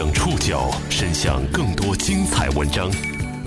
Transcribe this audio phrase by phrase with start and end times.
[0.00, 2.90] 将触角伸向更多精彩文章，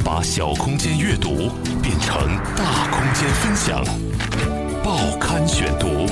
[0.06, 1.50] 把小空间阅读
[1.82, 2.16] 变成
[2.56, 3.84] 大空间分享。
[4.84, 6.06] 报刊选读，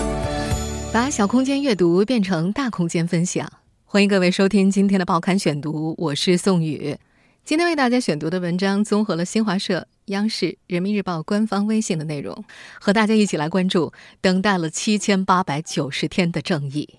[0.92, 3.48] 把小空间阅读变成大空间分享。
[3.86, 6.98] 欢迎各位收听今天的报刊选读，我是宋宇。
[7.46, 12.44] 今天为大家选读的文章综合了新华社、央视、人民日报官方微信的内容，
[12.80, 16.98] 和大家一起来关注等待了七千八百九十天的正义。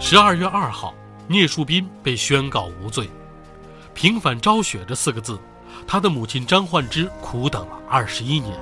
[0.00, 0.94] 十二月二号，
[1.28, 3.08] 聂树斌被宣告无罪。
[3.94, 5.38] 平反昭雪这四个字，
[5.86, 8.52] 他的母亲张焕之苦等了二十一年。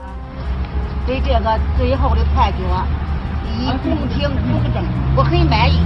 [1.06, 2.62] 对这个最后的判决，
[3.58, 4.84] 以公平公正，
[5.16, 5.78] 我很满意。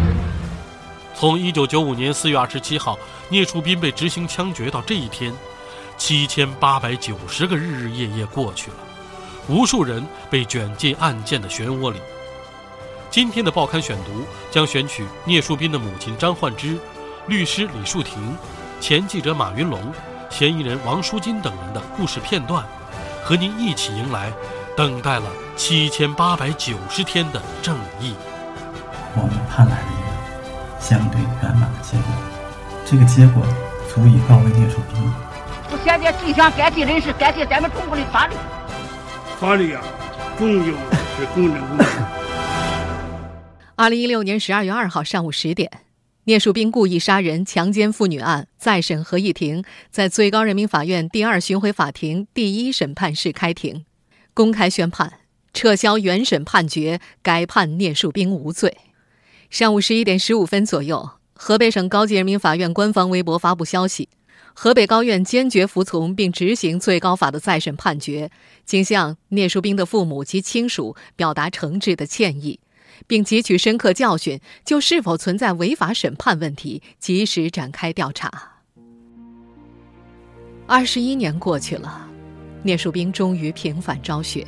[1.15, 5.33] 从一九九五年四月二十七号聂树斌被执行枪决到这一天，
[5.97, 8.77] 七千八百九十个日日夜夜过去了，
[9.49, 11.99] 无数人被卷进案件的漩涡里。
[13.15, 16.77] 今天的报刊选读将选取聂树斌的母亲张焕芝、
[17.29, 18.37] 律师李树婷、
[18.81, 19.81] 前记者马云龙、
[20.29, 22.65] 嫌疑人王书金等人的故事片段，
[23.23, 24.33] 和您一起迎来
[24.77, 28.17] 等待了七千八百九十天的正义。
[29.15, 32.07] 我们盼来了一个相对圆满的结果，
[32.85, 33.45] 这个结果
[33.95, 35.13] 足以告慰聂树斌。
[35.71, 38.35] 我现在最想感谢人是感谢咱们中国的法律。
[39.39, 39.81] 法律啊，
[40.37, 40.73] 终究
[41.17, 41.87] 是公正公平。
[43.77, 45.69] 二零一六年十二月二号上午十点，
[46.25, 53.85] 聂树斌故意杀人、强奸妇女案再审合议庭在最高人民法院第二巡回法庭第一审判室开庭，
[54.33, 55.15] 公开宣判，
[55.53, 58.77] 撤销原审判决，改判聂树斌无罪。
[59.51, 64.09] 上午十一点十五分左右，河北省高级人民法院官方微博发布消息：
[64.55, 68.31] 河北高院坚决服从并执行最高法的再审判决，
[68.65, 72.61] 仅向聂树斌的父母及亲属表达诚挚的歉意。
[73.07, 78.31] 并汲取深刻教训，就是否存在违法审判问题，及时展开调查。
[80.67, 82.09] 二十一年过去了，
[82.63, 84.47] 聂树斌终于平反昭雪。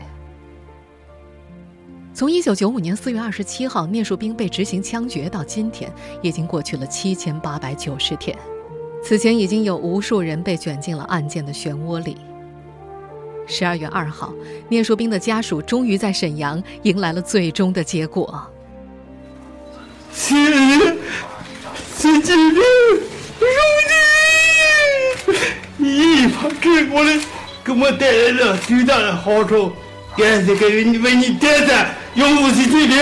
[2.15, 5.93] 从一九九五年四月二十七号聂树斌被执行枪决到今天，
[6.23, 8.35] 已经过去了七千八百九十天。
[9.05, 12.17] 此前已经有无数人被卷进了案件的漩涡里。
[13.47, 14.33] 十二月二号，
[14.69, 18.45] 聂树斌的家属终于在沈阳迎来了最终的结果。
[20.13, 20.97] 谢谢，
[21.97, 23.47] 谢谢你，如
[25.27, 25.35] 今
[25.77, 27.13] 你一方治国的
[27.63, 29.73] 给我带来了巨大的好处，
[30.17, 32.99] 感谢给你为你点赞，永不起退兵，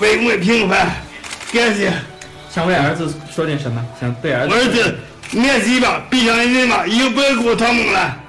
[0.00, 0.96] 为我平反，
[1.52, 1.92] 感谢。
[2.50, 3.84] 想为儿子说点什么？
[4.00, 4.54] 想对儿子？
[4.54, 4.96] 儿子，
[5.30, 8.19] 免息吧，闭上眼睛吧，以后不要给我做梦了。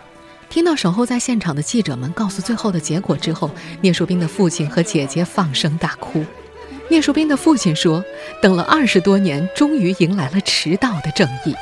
[0.51, 6.25] 听到守候在现场的记者们告诉最后的结果之后，聂树斌的父亲和姐姐放声大哭。
[6.89, 8.03] 聂树斌的父亲说
[8.43, 11.55] ：“等了二十多年，终于迎来了迟到的正义。”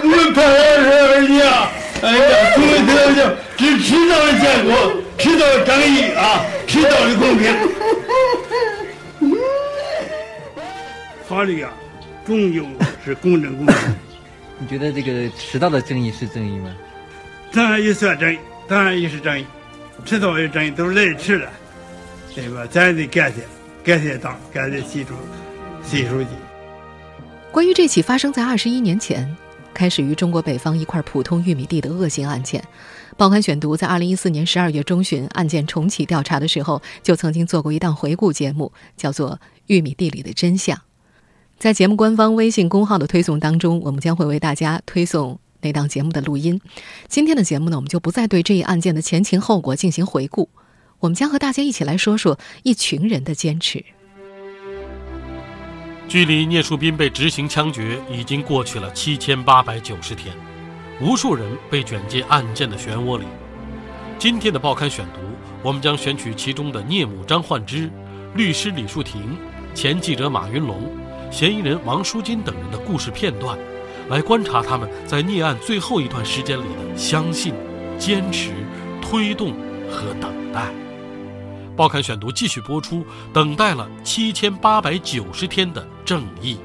[0.00, 1.68] 我们盼儿子呀，
[2.00, 7.52] 哎呀，终于得到这迟到的结果，迟到的正义啊，迟到的公平。
[11.26, 11.72] 法律啊，
[12.24, 12.64] 终究
[13.04, 13.76] 是公正公平。
[14.60, 16.72] 你觉得这个迟到的正义是正义吗？
[17.54, 19.46] 当然也算正义，当然也是正义，
[20.04, 21.48] 迟早也正义，都是来迟了，
[22.34, 22.66] 对吧？
[22.68, 23.42] 咱得感谢，
[23.84, 25.14] 感谢党，感谢习主
[25.84, 26.30] 习书记。
[27.52, 29.36] 关于这起发生在二十一年前、
[29.72, 32.60] 开始于中国北方一块普通玉米地的恶性案件，
[33.16, 39.30] 报刊选读在二零一四年十二月中旬案件重启调查的时候，就曾经做过一档回顾节目，叫做
[39.68, 40.76] 《玉米地里的真相》。
[41.56, 45.38] 在节目官方微信公号的推送当中，我们将会为大家推送。
[45.64, 46.60] 那档节目的录音，
[47.08, 50.50] 今天的节目呢，我们就不再对这一案件的前情后果进行回顾，
[51.00, 53.82] 我们将和大家一起来说说一群人的坚持。
[56.06, 60.36] 距离聂树斌被执行枪决已经过去了七千八百九十天，
[61.00, 63.24] 无数人被卷进案件的漩涡里。
[64.18, 65.20] 今天的报刊选读，
[65.62, 67.90] 我们将选取其中的聂母张焕芝、
[68.34, 69.34] 律师李树亭、
[69.74, 70.92] 前记者马云龙、
[71.30, 73.58] 嫌疑人王淑金等人的故事片段。
[74.08, 77.54] 来观察他们在聂案最后一段时间里的相信、
[77.98, 78.50] 坚持、
[79.00, 79.52] 推动
[79.90, 80.66] 和等待。
[81.74, 86.58] 报刊选读继续播出，等待了七千八百九十天的正义。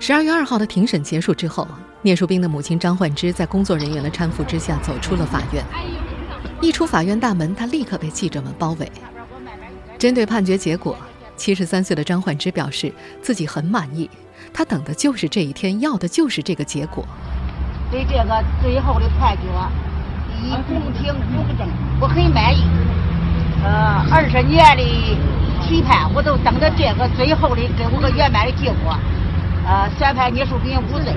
[0.00, 1.68] 十二月二号的庭审结束之后，
[2.02, 5.62] 聂树斌的母亲张焕芝在工作人员的搀扶之下走出了法院。
[6.60, 8.90] 一出法院大门，他立刻被记者们包围。
[9.98, 10.96] 针对判决结果。
[11.38, 12.92] 七十三岁的张焕芝表示，
[13.22, 14.10] 自己很满意，
[14.52, 17.06] 他等的就是这一天，要的就是这个结果。
[17.90, 19.44] 对这个最后的判决，
[20.42, 21.66] 以公平公正，
[22.00, 22.64] 我很满意。
[23.64, 24.82] 呃，二十年的
[25.62, 28.98] 期盼，我都等着这个最后的给我个圆满的结果。
[29.64, 31.14] 呃，宣判聂树斌无罪，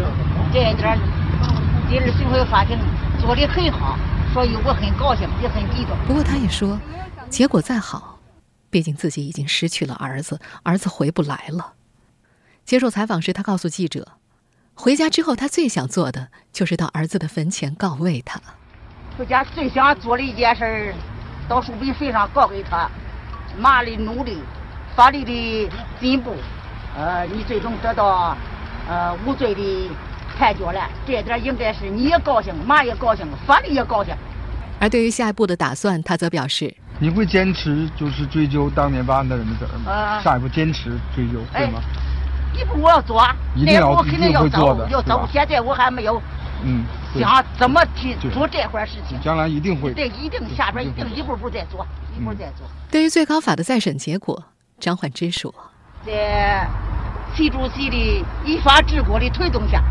[0.54, 0.98] 这一点
[1.90, 2.78] 第二巡回法庭
[3.20, 3.98] 做的很好，
[4.34, 5.98] 所以我很高兴，也很激动。
[6.08, 6.80] 不过他也说，
[7.30, 8.11] 结果再好，
[8.72, 11.74] 毕竟自己已经失去了儿子，儿子回不来了。
[12.66, 14.14] 接受采访时，他告诉记者，
[14.74, 18.42] 回家之后他最想做的就是到儿子的坟前告慰他。
[19.18, 20.96] 回家最想做的一件事，
[21.48, 22.90] 到树斌坟上告给他，
[23.60, 24.40] 妈的努力，
[24.96, 25.70] 法律的
[26.00, 26.34] 进步，
[26.96, 28.38] 呃，你最终得到
[28.88, 29.90] 呃无罪的
[30.38, 34.16] 判决了，这点应该是你也高兴，妈也高兴，法律也高兴。
[34.80, 40.22] 而对于下一步的打算，他则表示：你会坚持就是追究当年办案的人的责任吗？
[40.22, 41.82] 下一步坚持追究，对吗？
[42.54, 45.28] 一步我要做，一定要我肯定要走，要走。
[45.34, 46.22] 现在我还没有，
[46.64, 46.86] 嗯，
[47.18, 49.20] 想怎么去做这块事情。
[49.20, 51.84] 将来一定会，对，一定下边一定一步步再做，
[52.16, 52.68] 一步再做。
[52.92, 54.44] 对于最高法的再审结果，
[54.80, 55.52] 张焕之说：
[56.06, 56.70] 在
[57.34, 59.84] 习主席的依法治国的推动下，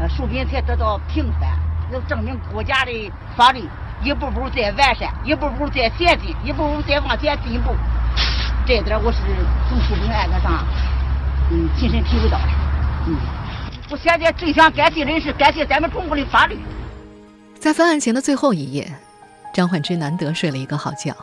[0.00, 1.50] 呃，树斌才得到平反，
[1.92, 3.68] 要证明国家的法律
[4.04, 7.74] 一步步在完善，一步步在前进，一步步在往前进步。
[8.66, 9.18] 这点我是
[9.68, 10.66] 从树斌案子上。
[11.50, 12.48] 嗯，亲身体会到的。
[13.06, 13.16] 嗯，
[13.90, 16.58] 我现在最想感谢的是感谢咱们中国的法律。
[17.58, 18.90] 在翻案前的最后一夜，
[19.54, 21.14] 张焕之难得睡了一个好觉。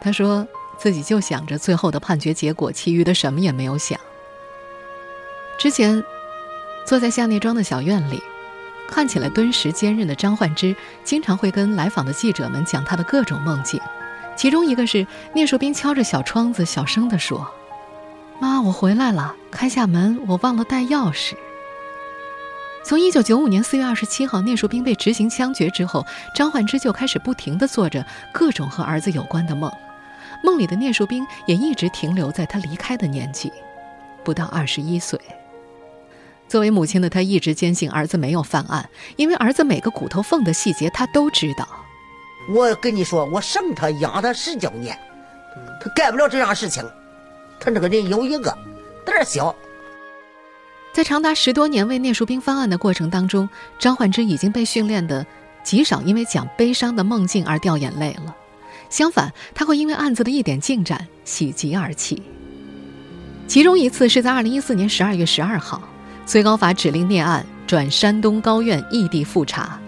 [0.00, 0.46] 他说
[0.76, 3.98] 自己就想着最后的判决结果，其余的什么也没有想。
[5.58, 6.02] 之前
[6.84, 8.22] 坐在夏内庄的小院里，
[8.88, 13.80] 看起来敦实坚韧的张焕之，经常会跟来访的记者们讲他的各种梦境。
[14.36, 17.52] 其中一个是聂树斌敲着小窗子，小声地说。
[18.40, 19.34] 妈，我回来了。
[19.50, 21.34] 开下门，我忘了带钥匙。
[22.84, 26.04] 从一九九五年四月二十七号聂树斌被执行枪决之后，
[26.34, 29.72] 张焕之就开始不停地做着各种和儿子有关的梦。
[30.42, 33.50] 梦里的聂树斌也一直停留在他离开的年纪，
[34.22, 35.18] 不到二十一岁。
[36.54, 41.68] 作为母亲的她一直坚信儿子没有犯案，因为儿子每个骨头缝的细节她都知道。
[42.48, 44.96] 我跟你说，我生他养他十九年，
[45.82, 46.84] 他干不了这样事情。
[47.58, 48.56] 他这个人有一个
[49.04, 49.52] 胆小，
[50.92, 53.48] 在长达十多年为聂树斌翻案的过程当中，
[53.80, 55.26] 张焕之已经被训练的
[55.64, 58.32] 极少因为讲悲伤的梦境而掉眼泪了。
[58.88, 62.22] 相反，他会因为案子的一点进展喜极而泣。
[63.48, 65.82] 其中一次是在二零一四年十二月十二号，
[66.26, 69.78] 最高法指令聂案转山东高院异地复查。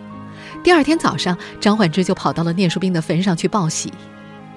[0.63, 3.93] 第二天早上，张焕之就跑到了聂树斌的坟上去报喜。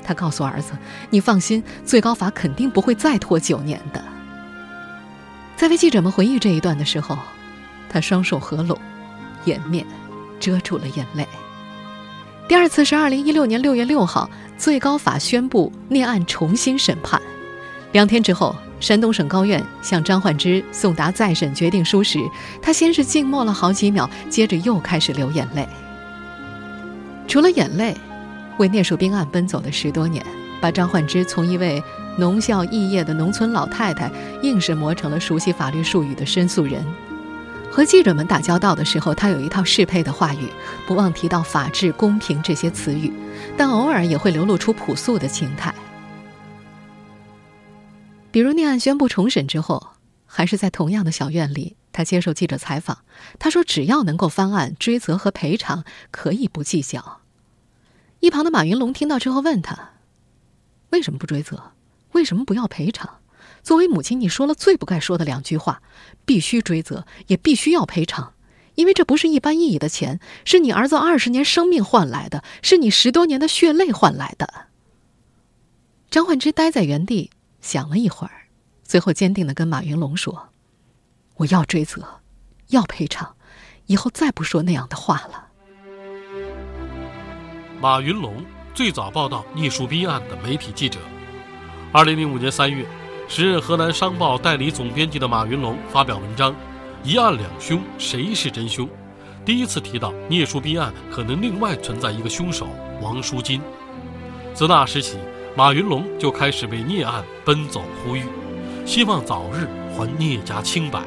[0.03, 0.73] 他告诉儿子
[1.11, 4.03] ：“你放心，最高法肯定不会再拖九年的。”
[5.55, 7.17] 在为记者们回忆这一段的时候，
[7.89, 8.77] 他双手合拢，
[9.45, 9.85] 掩面
[10.39, 11.27] 遮住了眼泪。
[12.47, 14.27] 第二次是二零一六年六月六号，
[14.57, 17.21] 最高法宣布聂案重新审判。
[17.91, 22.19] 两天之后，山东省高院向张焕之送达再审决定书时，
[22.61, 25.67] 他先是静默了好几秒，接着又开始流眼泪。
[27.27, 27.95] 除了眼泪。
[28.57, 30.21] 为聂树斌案奔走的十多年，
[30.59, 31.81] 把张焕之从一位
[32.17, 34.11] 农校肄业的农村老太太，
[34.41, 36.85] 硬是磨成了熟悉法律术语的申诉人。
[37.71, 40.49] 和记者们打交道的时候，他有一套适配的话语，
[40.85, 43.13] 不忘提到法治、公平这些词语，
[43.55, 45.73] 但偶尔也会流露出朴素的情态。
[48.31, 49.93] 比如，聂案宣布重审之后，
[50.25, 52.99] 还是在同样的小院里，他接受记者采访，
[53.39, 57.21] 他说：“只要能够翻案，追责和赔偿可以不计较。”
[58.21, 59.93] 一旁的马云龙听到之后问他
[60.91, 61.71] ：“为什么不追责？
[62.11, 63.19] 为什么不要赔偿？
[63.63, 65.81] 作为母亲，你说了最不该说的两句话：
[66.25, 68.33] 必须追责，也必须要赔偿，
[68.75, 74.67] 因为这不是一般意义的钱，是你儿子二十年生命换来的，是你十多年的血泪换来的。”
[76.11, 77.31] 张焕之呆在原地
[77.61, 78.47] 想了一会儿，
[78.83, 80.49] 最后坚定的跟马云龙说
[81.37, 82.21] ：“我要追责，
[82.67, 83.35] 要赔偿，
[83.85, 85.47] 以后再不说那样的话了。”
[87.81, 90.99] 马云龙最早报道聂树斌案的媒体记者。
[91.91, 92.85] 二零零五年三月，
[93.27, 96.51] 时任河南商报代理总编辑的马云龙发表文章
[97.03, 98.85] 《一案两凶，谁是真凶》，
[99.45, 102.67] 第一次提到聂树斌案可能另外存在一个凶手
[103.01, 103.61] 王书金。
[104.53, 105.17] 自那时起，
[105.55, 108.23] 马云龙就开始为聂案奔走呼吁，
[108.85, 111.01] 希望早日还聂家清白。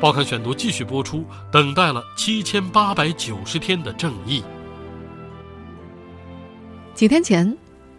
[0.00, 4.42] 报刊选读继续播出，等待了七千八百九十天的正义。
[6.94, 7.56] 几天前，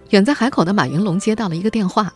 [0.09, 2.13] 远在海口的马云龙接到了一个电话，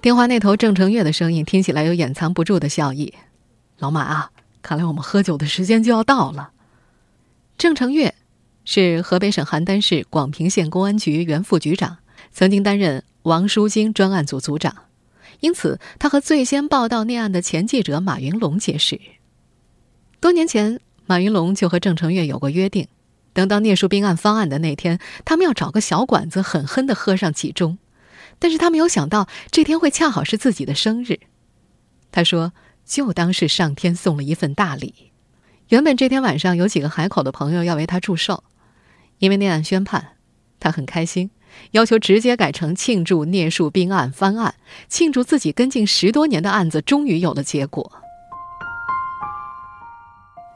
[0.00, 3.14] 电话那头郑成月的声音听起来有掩藏不住的笑意。
[3.78, 4.30] 老马啊，
[4.62, 6.50] 看来我们喝酒的时间就要到了。
[7.58, 8.14] 郑成月
[8.70, 11.96] 是河北省邯郸市广平县公安局原副局长，
[12.32, 14.76] 曾经担任王书金专案组组长，
[15.40, 19.00] 因此他和最先报道聂案的前记者马云龙结识。
[20.20, 22.88] 多年前，马云龙就和郑成月有过约定，
[23.32, 27.78] 等到聂树斌案方案的那天，他们要找个小馆子狠狠地喝上几盅。
[28.38, 31.20] 但是他没有想到，这天会恰好是自己的生日。
[32.12, 32.52] 他说
[32.84, 35.10] ：“就当是上天送了一份大礼。”
[35.68, 38.44] 原本这天晚上有几个海口的朋友要为他祝寿，
[39.18, 40.16] 因为那案宣判，
[40.60, 41.30] 他很开心，
[41.72, 44.54] 要求直接改成庆祝聂树斌案翻案，
[44.88, 47.90] 庆祝自己跟进十多年的案子终于有了结果。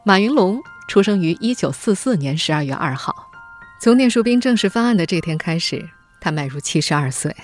[0.05, 3.31] 马云龙出生于一九四四年十二月二号，
[3.81, 5.89] 从聂树斌正式翻案的这天开始，
[6.21, 7.35] 他迈入七十二岁。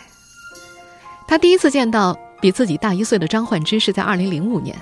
[1.27, 4.77] 他第一次见到比自己大一岁的张焕之是在二零零五年，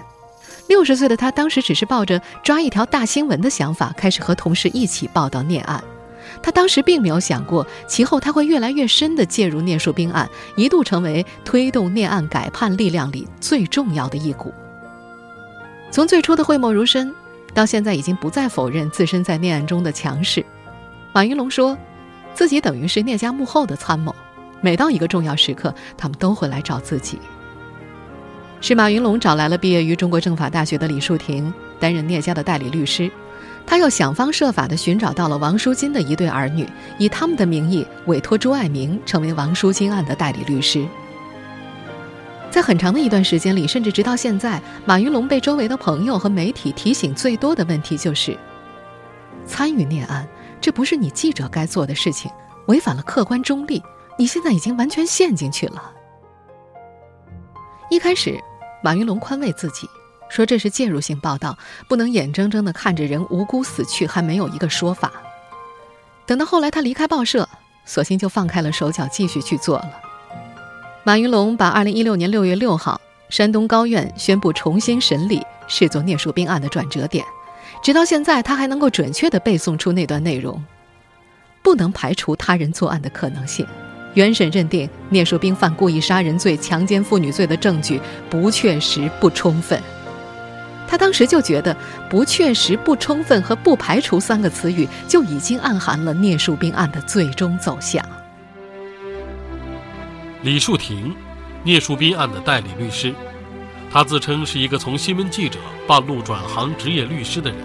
[0.69, 5.83] 六十岁的他当时只是抱着抓一条大新闻的想法开始和同事一起报道聂案，
[6.43, 14.52] 他当时并没有想过其后他会越来越深地介入聂树斌案，一度成为推动聂案改判力量里最重要的一股。
[15.90, 17.14] 从最初的讳莫如深。
[17.55, 20.45] 到现在已经不再否认自身在聂案中的强势，
[21.14, 21.75] 马云龙说，
[22.35, 24.14] 自己等于是聂家幕后的参谋，
[24.61, 27.19] 每到一个重要时刻，他们都会来找自己。
[28.61, 31.50] 是马云龙找来了毕业于中国政法大学的李树亭
[31.81, 33.11] 担任聂家的代理律师，
[33.66, 36.68] 他又想方设法地寻找到了王淑金的一对儿女，
[36.99, 40.87] 以他们的名义委托朱爱明成为王淑金案的代理律师。
[42.49, 48.38] 在很长的一段时间里，甚至直到现在，马云龙被周围的朋友和媒体提醒最多的问题就是：
[49.44, 50.26] 参与聂案，
[50.61, 52.30] 这不是你记者该做的事情，
[52.68, 53.82] 违反了客观中立。
[54.16, 55.92] 你现在已经完全陷进去了。
[57.90, 58.40] 一开始，
[58.82, 59.87] 马云龙宽慰自己，
[60.28, 61.56] 说这是介入性报道，
[61.88, 65.12] 不能眼睁睁地看着人无辜死去还没有一个说法。
[66.26, 67.49] 等到后来他离开报社，
[67.85, 69.90] 索性就放开了手脚，继续去做了。
[71.04, 77.25] 马云龙把2016年6月6号山东高院宣布重新审理视作聂树斌案的转折点，
[77.83, 80.62] 直到现在，他还能够准确地背诵出那段内容。
[81.62, 83.66] 不能排除他人作案的可能性。
[84.14, 89.80] 原审认定聂树斌犯故意杀人罪、强奸妇女罪的证据不确实、不充分。
[90.88, 91.76] 他当时就觉得
[92.09, 98.05] “不确实、不充分”和“不排除”三个词语就已经暗含了聂树斌案的最终走向。
[100.43, 101.14] 李树亭，
[101.64, 103.12] 聂树斌案的代理律师，
[103.90, 107.59] 他自称是一个从新闻记者半路转行职业律师的人，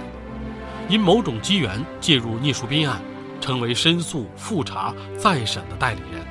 [0.89, 2.99] 因某种机缘介入聂树斌案，
[3.39, 6.25] 成为申诉、复查、再审的代理人。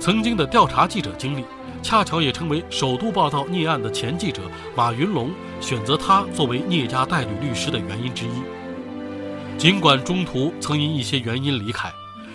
[0.00, 1.44] 曾经的调查记者经历，
[1.82, 4.42] 恰巧也成为首都报道聂案的前记者
[4.74, 5.30] 马云龙
[5.60, 9.58] 选择他作为聂家代理律师的原因之一。
[9.58, 11.90] 尽管中途曾因一些原因离开，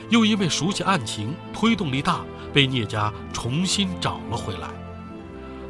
[0.10, 2.22] 又因为熟悉案情，推动力大。
[2.54, 4.68] 被聂家重新找了回来。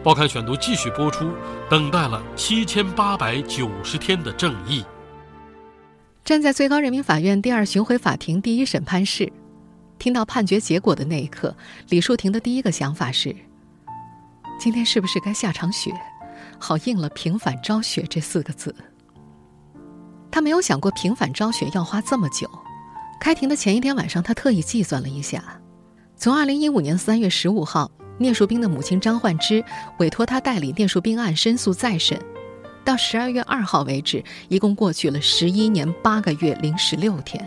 [0.03, 1.31] 报刊选读继续播出，
[1.69, 4.83] 等待了七千八百九十天的正义。
[6.25, 9.31] 站在最高人民法院第二巡回法庭第一审判室，
[9.99, 11.55] 听到判决结果的那一刻，
[11.89, 13.35] 李树婷的第一个想法是：
[14.61, 15.91] 今天是不是该下场雪，
[16.59, 18.75] 好应了“平反昭雪”这四个字？
[20.29, 22.47] 他没有想过“平反昭雪”要花这么久。
[23.19, 25.43] 开庭的前一天晚上，他特意计算了一下。
[26.15, 27.89] 从二零一五年三月十五号，
[28.19, 29.65] 聂树斌的母亲张焕之
[29.97, 32.21] 委托他代理聂树斌案申诉再审，
[32.85, 37.43] 到十二月二号为止，一共过去了十一年八个月零十六天。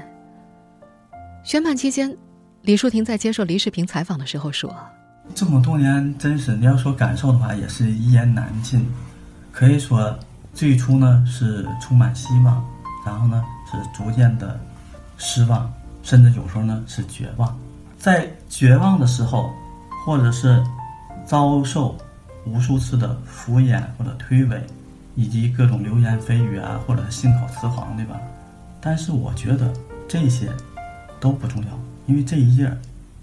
[1.44, 2.18] 宣判期间，
[2.62, 4.74] 李树庭在接受黎世平采访的时候说
[5.32, 8.84] ：“这么多年真是你要说感受的话，也是一言难尽。
[9.50, 10.18] 可以说，
[10.52, 12.64] 最初呢是充满希望，
[13.06, 14.58] 然后呢是逐渐的
[15.16, 17.56] 失望，甚至有时候呢是绝望。”
[17.96, 19.50] 在绝望的时候，
[20.04, 20.62] 或者是
[21.24, 21.96] 遭受
[22.44, 24.60] 无数次的敷衍或者推诿，
[25.14, 28.20] 以及各种流言蜚语啊，或者信口雌黄，对吧？
[28.80, 29.72] 但是我觉得
[30.06, 30.52] 这些
[31.18, 31.70] 都不重要，
[32.06, 32.70] 因为这一页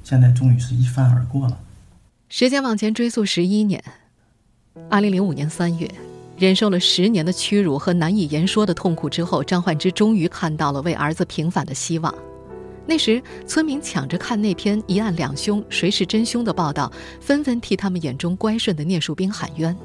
[0.04, 1.58] 现在终于是一翻而过了。
[2.34, 3.84] 时间往前追溯十一年，
[4.90, 5.86] 二零零五年三月，
[6.38, 12.16] 忍受了十年的屈辱和难以言说的痛苦之后，张焕之终于看到了为儿子平反的希望。
[12.86, 19.76] 那时，村民抢着看那篇“一案两凶，谁是真凶”的报道，纷纷替他们眼中乖顺的聂树斌喊冤。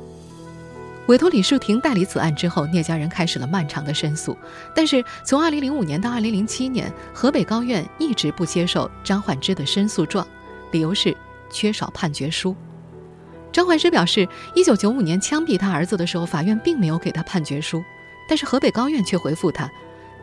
[1.08, 4.36] 委托李树亭代理此案之后，聂家人开始了漫长的申诉。
[4.72, 10.24] 但是，从2005年到2007年，河北高院一直不接受张焕之的申诉状，
[10.70, 11.12] 理由是
[11.50, 12.54] 缺少判决书。
[13.52, 17.82] 张焕之表示，1995年枪毙他儿子的时候，法院并没有给他判决书，
[18.28, 19.70] 但是河北高院却回复他：“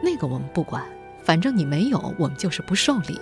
[0.03, 0.84] 那个我们不管。”
[1.24, 3.18] 反正你没有，我们就是不受理。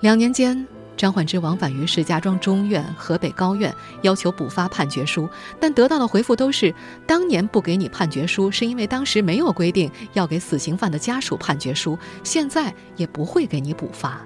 [0.00, 5.28] 两年间，张焕之往返于石家庄中院、河北高院，要求补发判决书，
[5.60, 6.74] 但得到的回复都是：
[7.06, 14.18] 当年不给你判决书，是因为当时没有规定要给死刑犯的家属判决书，现在也不会给你补发。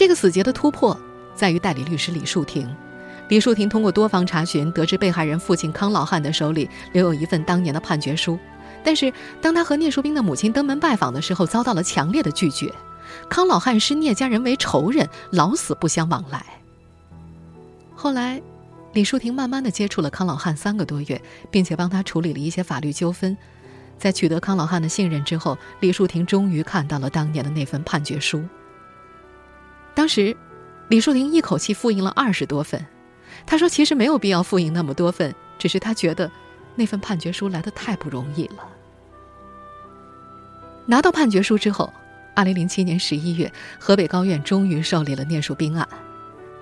[0.00, 0.98] 这个死结的突破
[1.34, 2.74] 在于代理律师李树庭。
[3.28, 8.38] 李树庭通过多方查询，得知被害人父亲康老汉的手里留有一份当年的判决书，
[8.82, 12.72] 但是当他和聂树斌的母亲登门拜访的时候，遭到了强烈的拒绝。
[13.28, 16.46] 康老汉视聂家人为仇人，老死不相往来。
[17.94, 18.40] 后来，
[18.94, 23.36] 李树庭慢慢的接触了康老汉三个多月，并且帮他处理了一些法律纠纷。
[23.98, 28.42] 在取得康老汉的信任之后，李树庭终于看到了当年的那份判决书。
[30.00, 30.34] 当时，
[30.88, 32.86] 李树庭一口气复印了二十多份。
[33.44, 36.30] 他说：“其实没有必要复印那么多份，只是他觉得
[36.74, 38.66] 那份判决书来的太不容易了。”
[40.88, 41.92] 拿到判决书之后，
[42.34, 45.86] 二零零七年十一月，河北高院终于受理了聂树斌案。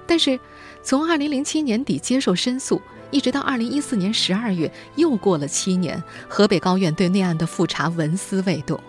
[0.04, 0.36] 但是，
[0.82, 8.80] 从二零零七年底接受申诉，一直到二零一四年十二月，又过了七年，河北高院对内案的复查纹丝未动。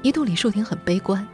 [0.00, 1.28] 一度，李树亭很悲观。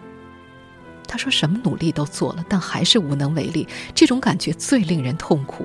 [1.14, 3.68] 他说：“什么努力都做了，但还是无能为力。
[3.94, 5.64] 这种感觉最令人痛苦。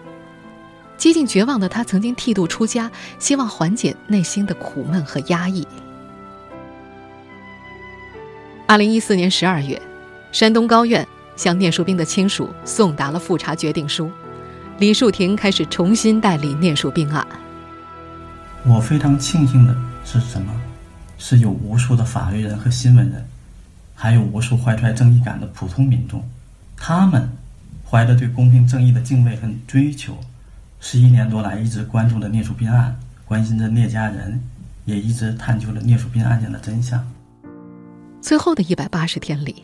[0.95, 5.67] 接近绝望的他，曾经剃度出家，希望缓解内心的苦闷和压抑。”
[8.67, 9.81] 二零一四年十二月，
[10.31, 14.11] 山东高院向聂树斌的亲属送达了复查决定书，
[14.77, 17.27] 李树庭开始重新代理聂树斌案。
[18.67, 19.75] 我非常庆幸的
[20.05, 20.53] 是什么？
[21.17, 23.27] 是有无数的法律人和新闻人。
[24.01, 26.23] 还有无数怀揣正义感的普通民众，
[26.77, 27.29] 他们
[27.85, 30.17] 怀着对公平正义的敬畏和追求，
[30.79, 34.41] 十一年多来一直关注着聂树斌案，关心着聂家人，
[34.85, 37.05] 也一直探究着聂树斌案件的真相。
[38.21, 39.63] 最后的一百八十天里，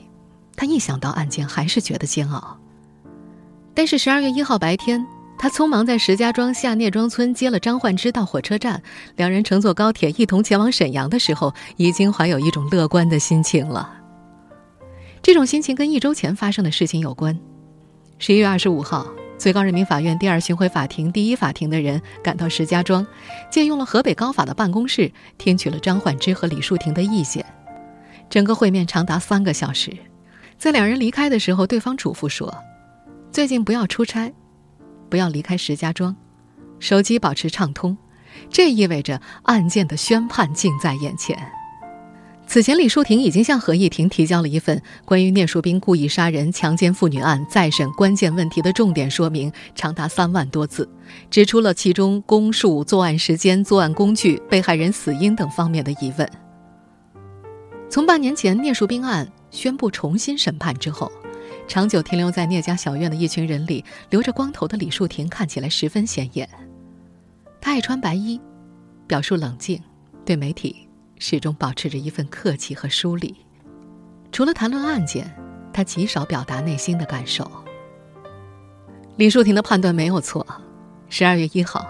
[0.58, 2.58] 他一想到案件还是觉得煎熬。
[3.74, 5.02] 但是十二月一号白天，
[5.40, 8.84] 他匆忙在石家庄下聂庄村接了张焕之到火车站，
[9.16, 14.02] 两人乘坐高铁一同前往沈阳的时候，已经怀有一种乐观的心情了。
[15.26, 17.36] 这种心情跟一周前发生的事情有关。
[18.20, 19.08] 十一月二十五号，
[19.40, 23.04] 最高人民法院第二巡回法庭第一法庭的人赶到石家庄，
[23.50, 27.44] 借用了河北高法的办公室，听取了张焕之和李树亭的意见。
[28.30, 29.92] 整个会面长达三个小时。
[30.60, 32.56] 在两人离开的时候，对方嘱咐说
[33.34, 34.32] ：“最近不要出差，
[35.10, 36.16] 不要离开石家庄，
[36.78, 37.98] 手机保持畅通。”
[38.52, 41.36] 这意味着案件的宣判近在眼前。
[42.48, 50.88] 此前，李树庭已经向合议庭提交了一份关于聂树斌故意杀人、强奸妇女案再审关键问题的重点说明，长达三万多字，
[51.30, 56.30] 指出了其中公诉、作案时间、作案工具、被害人死因等方面的疑问。
[57.90, 61.12] 从半年前聂树斌案宣布重新审判之后，
[61.68, 66.48] 长久停留在聂家小院的一群人里，留着光头的李树庭看起来十分显眼。
[67.60, 68.40] 他爱穿白衣，
[69.08, 69.82] 表述冷静，
[70.24, 70.85] 对媒体。
[71.18, 73.36] 始终保持着一份客气和疏离，
[74.32, 75.34] 除了谈论案件，
[75.74, 77.50] 他极少表达内心的感受。
[79.16, 80.46] 李树庭的判断没有错，
[81.10, 81.88] 十二月一号，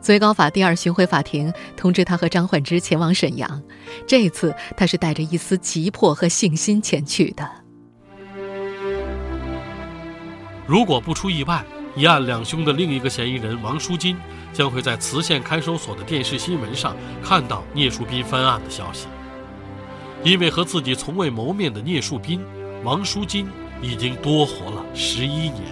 [0.00, 3.62] 最高法第二巡回法庭通知他和张焕之前往沈阳，
[4.06, 7.48] 这一次他是带着一丝急迫和信心前去的。
[10.66, 11.64] 如果不出意外。
[11.96, 14.16] 一案两凶的另一个嫌疑人王书金
[14.52, 19.06] 将会在磁县看守所的电视新闻上看到聂树斌翻案的消息。
[20.24, 22.40] 因为和自己从未谋面的聂树斌，
[22.84, 23.48] 王书金
[23.82, 25.62] 已经多活了十一年。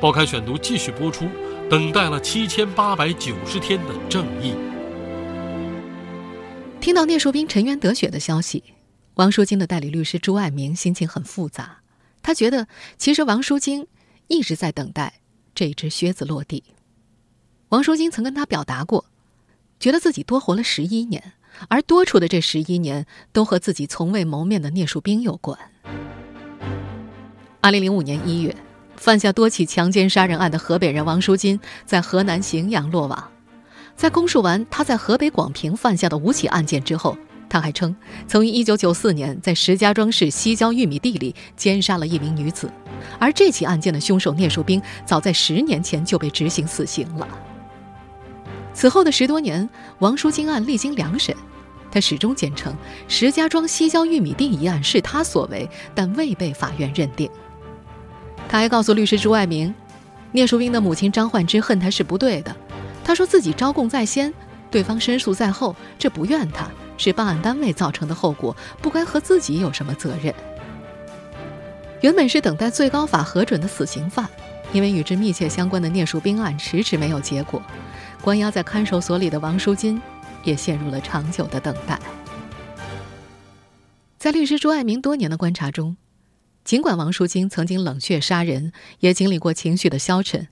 [0.00, 1.28] 报刊选读继续播出，
[1.70, 4.54] 等待了七千八百九十天的正义。
[6.80, 8.62] 听到聂树斌沉冤得雪的消息，
[9.14, 11.78] 王书金的代理律师朱爱明心情很复杂。
[12.22, 12.66] 他觉得，
[12.98, 13.86] 其实王书金。
[14.28, 15.20] 一直在等待
[15.54, 16.62] 这只靴子落地。
[17.70, 19.04] 王淑金曾跟他表达过，
[19.80, 21.32] 觉得自己多活了十一年，
[21.68, 25.58] 而多出的这十一年都和自己从未谋面的聂树斌有关。
[27.60, 28.54] 二零零五年一月，
[28.96, 33.32] 犯下多起强奸杀人案的河北人王淑金在河南荥阳落网。
[33.96, 37.16] 在供述完他在河北广平犯下的五起案件之后，
[37.48, 37.94] 他还称，
[38.26, 42.70] 曾于1994年在石家庄市西郊玉米地里奸杀了一名女子，
[43.18, 47.26] 而这起案件的凶手聂树斌早在十年前就被执行死刑了。
[48.74, 49.68] 此后的十多年，
[50.00, 51.34] 王淑金案历经两审，
[51.90, 52.74] 他始终坚称
[53.08, 57.30] 石家庄西郊玉米地一案是他所为，但未被法院认定。
[58.48, 59.74] 他还告诉律师朱爱明，
[60.32, 62.54] 聂树斌的母亲张焕之恨他是不对的，
[63.02, 64.34] 他说自己招供在先，
[64.70, 66.68] 对方申诉在后，这不怨他。
[66.96, 70.34] 是办案单位造成的后果，不该和自己有什么责任。
[72.02, 74.28] 原本是等待最高法核准的死刑犯，
[74.72, 77.62] 因为与之密切相关的聂树斌案迟迟没有结果，
[78.20, 80.00] 关押在看守所里的王淑金
[80.44, 81.98] 也陷入了长久的等待。
[84.18, 85.96] 在律师朱爱明多年的观察中，
[86.64, 90.48] 尽管王淑金曾经冷血杀人，也经历过情绪的消沉，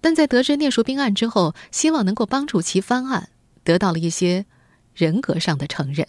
[0.00, 3.28] 但在得知聂树斌案之后，希望能够帮助其翻案，
[3.64, 4.46] 得到了一些
[4.98, 6.04] 人格上的承认。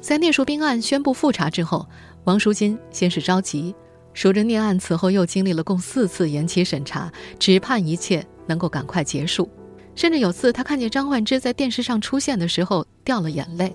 [0.00, 1.88] 在聂树斌案宣布复查之后，
[2.24, 3.72] 王淑金先是着急，
[4.12, 9.48] 说着聂案此后又经历了共四次延期审查，只盼一切能够赶快结束。
[9.94, 13.72] 甚至有次他看见张焕之在电视上出现的时候，掉了眼泪。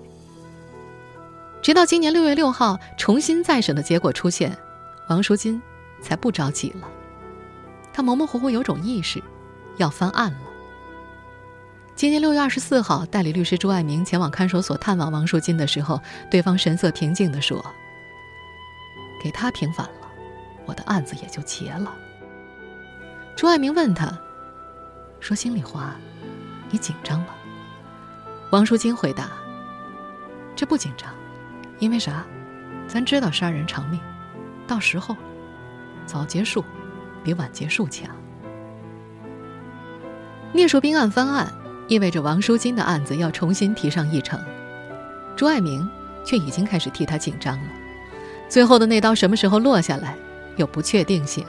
[1.62, 4.54] 直到今年六月六号重新再审的结果出现，
[5.08, 5.62] 王淑金
[6.02, 6.86] 才不着急了。
[7.94, 9.22] 他模模糊糊有种意识，
[9.78, 10.47] 要翻案了。
[11.98, 17.60] 今年六月二十四号，代理律师朱爱明前往看守所探望王淑金的时候，对方神色平静地说
[19.20, 20.08] ：“给他平反了，
[20.64, 21.92] 我的案子也就结了。”
[23.34, 24.16] 朱爱明问他
[25.18, 25.96] ：“说心里话，
[26.70, 27.34] 你紧张吗？”
[28.52, 29.30] 王淑金回答
[30.54, 31.12] ：“这不紧张。”
[31.80, 32.24] 因为啥？
[32.86, 33.98] 咱知道杀人偿命，
[34.68, 35.16] 到时候
[36.06, 36.64] 早结束
[37.24, 38.08] 比晚结束强。
[40.52, 41.52] 聂树斌案翻案，
[41.88, 44.38] 意味着王淑金的案子要重新提上议程。
[45.34, 45.88] 朱爱明
[46.24, 47.68] 却已经开始替他紧张了。
[48.48, 50.14] 最后的那刀什么时候落下来，
[50.56, 51.44] 有不确定性。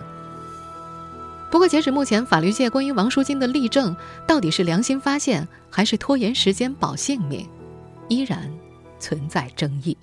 [1.51, 3.95] 不过截止目前，法律界关于王淑金的立证
[4.27, 7.47] 到底是良心发现还是拖延时间保性命，
[8.07, 8.51] 依然
[8.99, 9.97] 存在争议。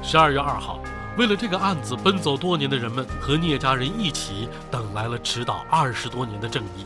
[0.00, 0.78] 十二月二号，
[1.18, 6.84] 为了这个案子奔走多年的人们和聂家人一起等来了迟到二十多年的正义。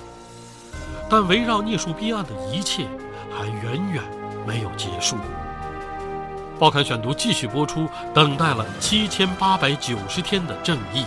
[1.08, 2.86] 但围绕聂树斌案的一切
[3.30, 4.02] 还远远
[4.46, 5.16] 没有结束。
[6.58, 11.04] 报刊选读继续播出，等待了七千八百九十天的正义。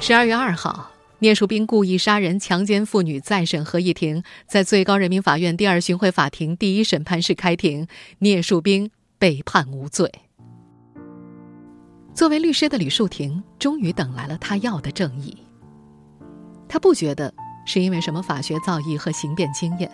[0.00, 0.90] 十二月二号。
[1.20, 7.86] 聂树斌故意杀人、强奸妇女再审合议庭在最高人民法院第二巡回法庭第一审判室开庭，
[8.18, 10.12] 聂树斌被判无罪。
[12.12, 15.34] 作为律师的吕树庭终于等来了他要的正义。
[16.68, 17.32] 他不觉得
[17.64, 19.90] 是因为什么法学造诣和刑辩经验，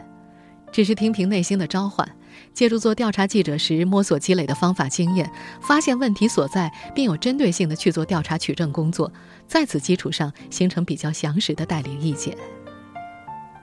[0.72, 2.04] 只是听凭内心的召唤。
[2.52, 5.30] 借助做调查记者时摸索积累的方法经验，
[5.60, 9.12] 发现问题所在，并有针对性的去做调查取证工作，
[9.46, 12.36] 在此基础上形成比较详实的代理意见。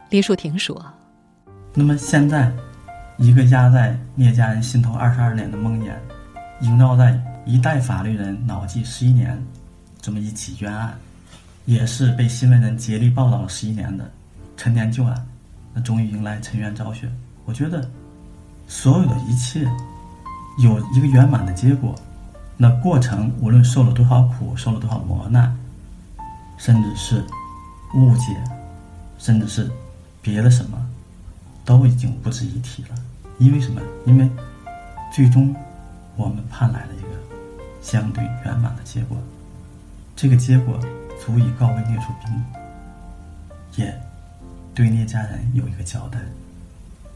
[0.10, 0.82] 李树庭说
[1.76, 2.50] ：“那么现在，
[3.18, 5.92] 一个压在聂家人心头二十二年的梦魇，
[6.62, 9.46] 萦绕在一代法律人脑际十一年，
[10.08, 10.98] 这么一起冤案，
[11.66, 14.10] 也是被新闻人竭力报道了十一年的
[14.56, 15.28] 陈年旧案，
[15.74, 17.12] 那终于迎来沉冤昭雪。
[17.44, 17.86] 我觉得。”
[18.70, 19.70] 所有的一切
[20.60, 21.94] 有一个圆满的结果，
[22.56, 25.54] 那过程无论受了多少苦，受了多少磨难，
[26.58, 27.22] 甚至是
[27.94, 28.34] 误解，
[29.18, 29.70] 甚至是
[30.22, 30.90] 别的什么，
[31.66, 32.96] 都已经不值一提了。
[33.40, 33.82] 因为什么？
[34.06, 34.30] 因为
[35.14, 35.54] 最终
[36.16, 37.08] 我们盼来了一个
[37.82, 39.18] 相对圆满的结果，
[40.18, 40.78] 这个结果
[41.24, 42.44] 足以告慰聂树斌，
[43.76, 44.02] 也
[44.76, 46.20] 对聂家人有一个交代，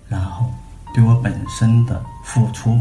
[0.07, 0.49] 然后。
[0.93, 2.77] 对我本身的付出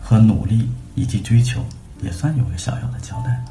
[0.00, 1.64] 和努力以及追求，
[2.00, 3.44] 也算有个小小的交代了。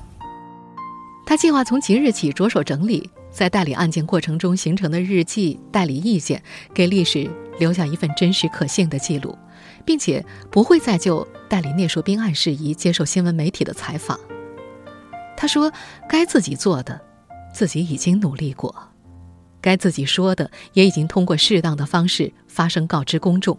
[1.25, 6.41] 他计划从即日起着手整理在代理案件过程中形成的日记、代理意见，
[6.73, 9.37] 给历史留下一份真实可信的记录，
[9.83, 14.17] 并且不会再就代理聂树斌案事宜接受新闻媒体的采访。
[15.39, 15.71] 他说
[16.09, 16.99] ：“该自己做的，
[17.53, 18.75] 自己已经努力过。”
[19.61, 23.57] 该自己说的也已经通过适当的方式发声告知公众，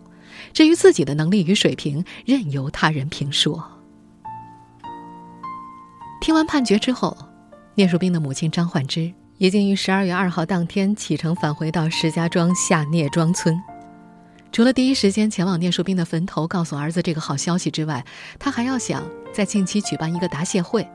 [0.53, 3.67] 至于自己的能力与水平，任由他人评说。
[6.21, 7.17] 听完判决之后，
[7.75, 13.59] 聂树斌的母亲张焕之已经于十二月二号当天启程返回到石家庄下聂庄村。
[14.53, 18.05] 除了第一时间前往聂树斌的坟头告诉儿子这个好消息之外，
[18.39, 20.87] 他还要想在近期举办一个答谢会。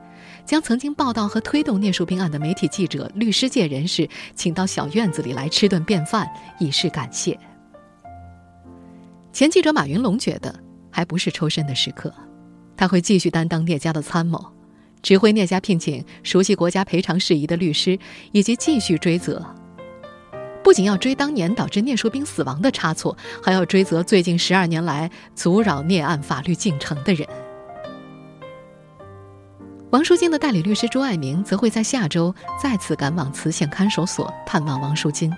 [0.46, 6.26] 将曾经报道和推动聂树斌案的媒体记者、律师界人士请到小院子里来吃顿便饭，
[6.60, 7.38] 以示感谢。
[9.32, 10.54] 前记者马云龙觉得
[10.90, 12.14] 还不是抽身的时刻，
[12.76, 14.52] 他会继续担当聂家的参谋，
[15.02, 17.98] 指挥聂家聘请熟悉国家赔偿事宜的律师，
[18.32, 19.44] 以及继续追责。
[20.62, 27.28] 不仅要追当年导致聂树斌死亡的差错，还要追责最近十二年来阻扰聂案法律进程的人。
[29.96, 35.32] 王淑金的代理律师朱爱明则会在下周再次赶往磁县看守所探望王淑金。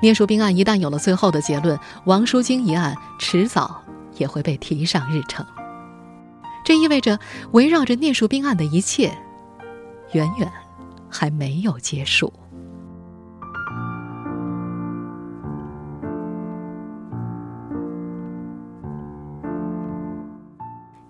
[0.00, 3.82] 聂树斌案一旦有了最后的结论，王淑金一案迟早
[4.16, 5.44] 也会被提上日程。
[6.64, 7.18] 这意味着，
[7.52, 9.12] 围绕着聂树斌案的一切，
[10.12, 10.50] 远远
[11.10, 12.32] 还没有结束。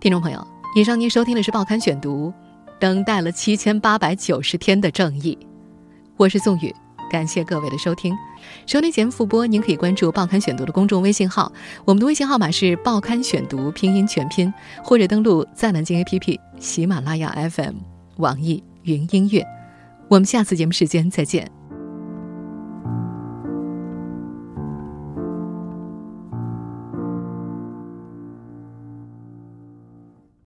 [0.00, 2.32] 听众朋友，以上您收听的是《报刊选读》，
[2.80, 5.38] 等待了七千八百九十天的正义，
[6.16, 6.74] 我是宋宇，
[7.10, 8.12] 感谢各位的收听。
[8.66, 11.50] 收听节目复播，您可以关注《报刊选读》的公众微信号，
[11.84, 17.76] 我们的微信号码是“报刊选读”拼音全拼，或者登录在南京 APP、喜马拉雅 FM、
[18.16, 19.46] 网易云音乐。
[20.08, 21.50] 我们下次节目时间再见。